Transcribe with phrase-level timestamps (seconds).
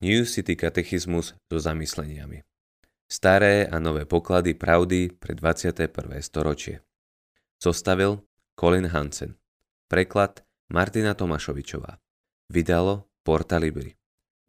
[0.00, 2.44] New City katechizmus so zamysleniami.
[3.08, 5.88] Staré a nové poklady pravdy pre 21.
[6.20, 6.84] storočie.
[7.56, 8.20] Zostavil
[8.60, 9.40] Colin Hansen.
[9.88, 11.96] Preklad Martina Tomašovičová.
[12.52, 13.96] Vydalo Porta Libri.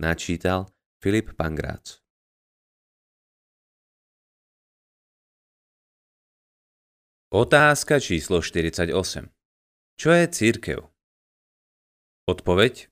[0.03, 0.67] Načítal
[0.99, 2.03] Filip Pangrác.
[7.31, 8.91] Otázka číslo 48.
[9.95, 10.79] Čo je církev?
[12.27, 12.91] Odpoveď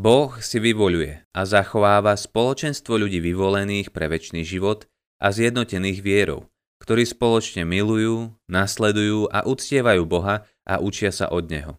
[0.00, 4.88] Boh si vyvoľuje a zachováva spoločenstvo ľudí vyvolených pre väčší život
[5.20, 6.48] a zjednotených vierou,
[6.80, 11.76] ktorí spoločne milujú, nasledujú a uctievajú Boha a učia sa od Neho.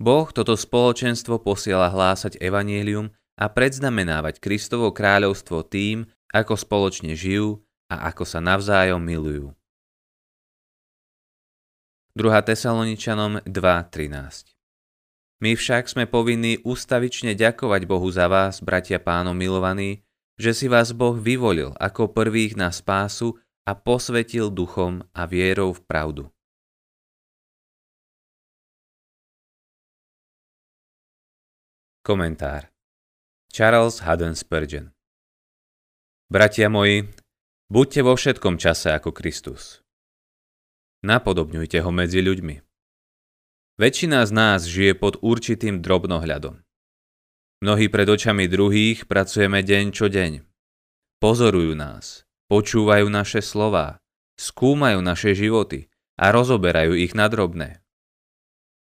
[0.00, 7.60] Boh toto spoločenstvo posiela hlásať evanielium a predznamenávať Kristovo kráľovstvo tým, ako spoločne žijú
[7.92, 9.52] a ako sa navzájom milujú.
[12.16, 12.24] 2.
[12.48, 14.55] Tesaloničanom 2.13
[15.40, 20.00] my však sme povinní ustavične ďakovať Bohu za vás, bratia pánom milovaní,
[20.40, 23.36] že si vás Boh vyvolil ako prvých na spásu
[23.68, 26.24] a posvetil duchom a vierou v pravdu.
[32.00, 32.70] Komentár
[33.52, 34.94] Charles Haddon Spurgeon
[36.30, 37.06] Bratia moji,
[37.66, 39.82] buďte vo všetkom čase ako Kristus.
[41.02, 42.65] Napodobňujte ho medzi ľuďmi.
[43.76, 46.64] Väčšina z nás žije pod určitým drobnohľadom.
[47.60, 50.40] Mnohí pred očami druhých pracujeme deň čo deň.
[51.20, 54.00] Pozorujú nás, počúvajú naše slová,
[54.40, 57.84] skúmajú naše životy a rozoberajú ich na drobné.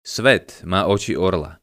[0.01, 1.61] Svet má oči orla.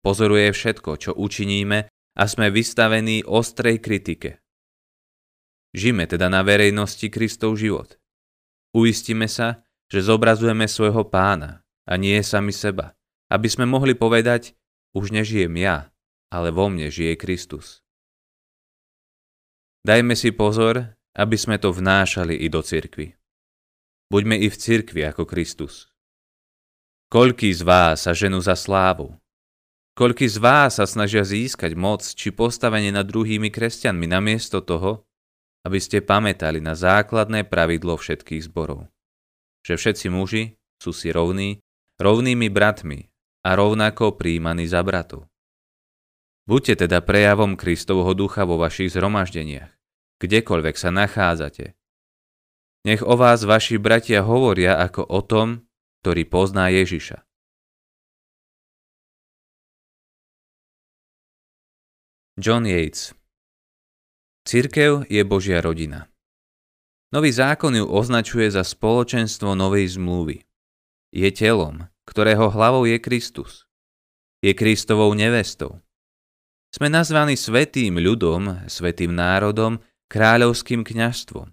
[0.00, 4.40] Pozoruje všetko, čo učiníme a sme vystavení ostrej kritike.
[5.76, 8.00] Žime teda na verejnosti Kristov život.
[8.72, 12.92] Uistíme sa, že zobrazujeme svojho pána, a nie sami seba.
[13.32, 14.52] Aby sme mohli povedať,
[14.92, 15.88] už nežijem ja,
[16.28, 17.80] ale vo mne žije Kristus.
[19.84, 23.16] Dajme si pozor, aby sme to vnášali i do cirkvy.
[24.12, 25.88] Buďme i v cirkvi ako Kristus.
[27.08, 29.16] Koľký z vás sa ženú za slávu?
[29.96, 35.08] Koľký z vás sa snažia získať moc či postavenie nad druhými kresťanmi namiesto toho,
[35.64, 38.86] aby ste pamätali na základné pravidlo všetkých zborov?
[39.64, 40.44] Že všetci muži
[40.78, 41.58] sú si rovní
[41.98, 43.10] rovnými bratmi
[43.42, 45.26] a rovnako príjmaní za bratov.
[46.48, 49.68] Buďte teda prejavom Kristovho ducha vo vašich zhromaždeniach,
[50.22, 51.76] kdekoľvek sa nachádzate.
[52.88, 55.68] Nech o vás vaši bratia hovoria ako o tom,
[56.00, 57.20] ktorý pozná Ježiša.
[62.38, 63.12] John Yates
[64.48, 66.08] Cirkev je Božia rodina.
[67.12, 70.47] Nový zákon ju označuje za spoločenstvo novej zmluvy.
[71.08, 73.64] Je telom, ktorého hlavou je Kristus.
[74.44, 75.80] Je Kristovou nevestou.
[76.68, 79.80] Sme nazvaní svetým ľudom, svetým národom,
[80.12, 81.48] kráľovským kňažstvom.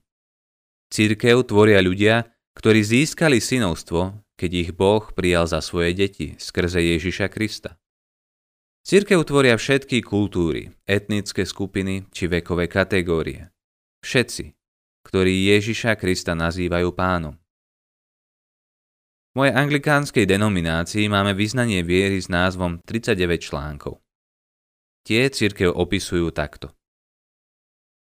[0.91, 2.27] Církev tvoria ľudia,
[2.59, 7.79] ktorí získali synovstvo, keď ich Boh prijal za svoje deti skrze Ježiša Krista.
[8.83, 13.55] Církev tvoria všetky kultúry, etnické skupiny či vekové kategórie.
[14.03, 14.51] Všetci,
[15.07, 17.39] ktorí Ježiša Krista nazývajú pánom
[19.35, 23.99] mojej anglikánskej denominácii máme vyznanie viery s názvom 39 článkov.
[25.03, 26.71] Tie církev opisujú takto.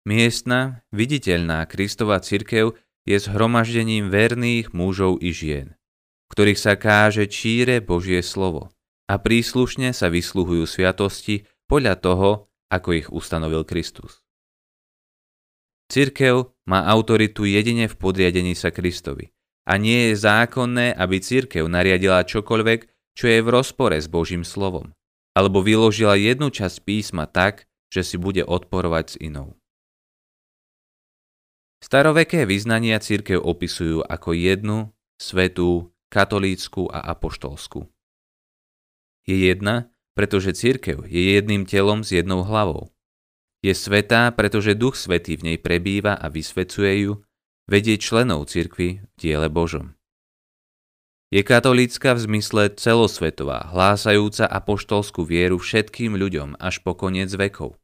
[0.07, 5.75] Miestna, viditeľná Kristova církev je zhromaždením verných mužov i žien,
[6.31, 8.71] ktorých sa káže číre Božie slovo
[9.11, 12.29] a príslušne sa vysluhujú sviatosti podľa toho,
[12.71, 14.23] ako ich ustanovil Kristus.
[15.91, 19.36] Církev má autoritu jedine v podriadení sa Kristovi
[19.67, 22.79] a nie je zákonné, aby církev nariadila čokoľvek,
[23.19, 24.95] čo je v rozpore s Božím slovom,
[25.35, 29.59] alebo vyložila jednu časť písma tak, že si bude odporovať s inou.
[31.83, 34.77] Staroveké vyznania církev opisujú ako jednu,
[35.19, 37.85] svetú, katolícku a apoštolskú.
[39.27, 42.89] Je jedna, pretože církev je jedným telom s jednou hlavou.
[43.61, 47.13] Je svetá, pretože Duch Svetý v nej prebýva a vysvecuje ju
[47.67, 49.93] vedie členov cirkvy v diele Božom.
[51.27, 57.75] Je katolícka v zmysle celosvetová, hlásajúca apoštolskú vieru všetkým ľuďom až po koniec vekov.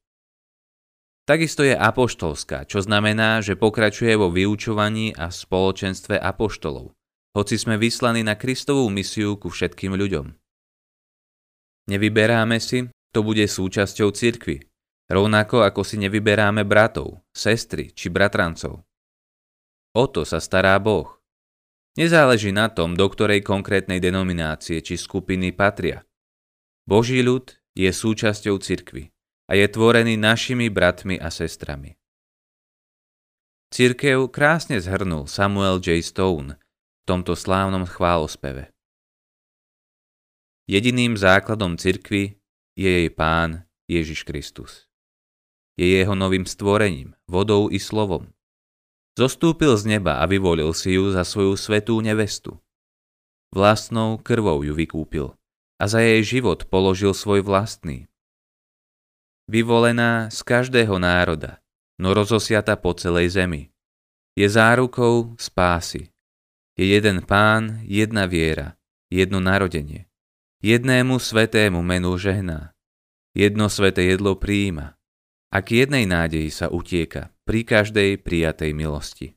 [1.28, 6.96] Takisto je apoštolská, čo znamená, že pokračuje vo vyučovaní a spoločenstve apoštolov,
[7.36, 10.32] hoci sme vyslaní na Kristovú misiu ku všetkým ľuďom.
[11.92, 14.64] Nevyberáme si, to bude súčasťou cirkvy,
[15.12, 18.88] rovnako ako si nevyberáme bratov, sestry či bratrancov.
[19.94, 21.22] O to sa stará Boh.
[21.94, 26.02] Nezáleží na tom, do ktorej konkrétnej denominácie či skupiny patria.
[26.90, 29.14] Boží ľud je súčasťou cirkvy
[29.46, 31.94] a je tvorený našimi bratmi a sestrami.
[33.70, 36.02] Cirkev krásne zhrnul Samuel J.
[36.02, 38.74] Stone v tomto slávnom chválospeve.
[40.66, 42.42] Jediným základom cirkvy
[42.74, 44.90] je jej pán Ježiš Kristus.
[45.78, 48.33] Je jeho novým stvorením, vodou i slovom.
[49.14, 52.58] Zostúpil z neba a vyvolil si ju za svoju svetú nevestu.
[53.54, 55.38] Vlastnou krvou ju vykúpil
[55.78, 58.10] a za jej život položil svoj vlastný.
[59.46, 61.62] Vyvolená z každého národa,
[62.02, 63.70] no rozosiata po celej zemi.
[64.34, 66.10] Je zárukou spásy.
[66.74, 68.74] Je jeden pán, jedna viera,
[69.14, 70.10] jedno narodenie.
[70.64, 72.74] Jednému svetému menu žehná.
[73.38, 74.98] Jedno sveté jedlo prijíma.
[75.54, 79.36] A k jednej nádeji sa utieka pri každej prijatej milosti.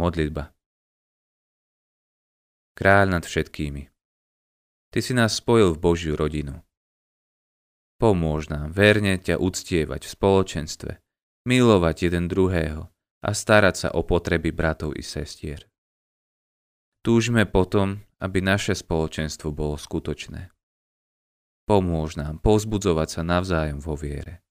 [0.00, 0.56] Modlitba
[2.72, 3.92] Kráľ nad všetkými.
[4.88, 6.64] Ty si nás spojil v Božiu rodinu.
[8.00, 10.92] Pomôž nám verne ťa uctievať v spoločenstve,
[11.44, 12.88] milovať jeden druhého
[13.20, 15.68] a starať sa o potreby bratov i sestier.
[17.04, 20.48] Túžime potom, aby naše spoločenstvo bolo skutočné.
[21.62, 24.42] Pomôž nám povzbudzovať sa navzájom vo viere.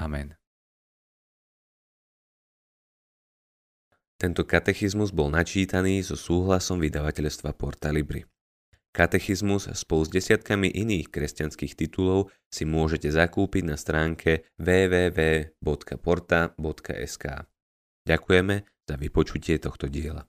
[0.00, 0.38] Amen.
[4.18, 8.26] Tento katechizmus bol načítaný so súhlasom vydavateľstva Porta Libri.
[8.90, 15.64] Katechizmus spolu s desiatkami iných kresťanských titulov si môžete zakúpiť na stránke www.porta.sk.
[18.08, 18.56] Ďakujeme
[18.88, 20.26] za vypočutie tohto diela.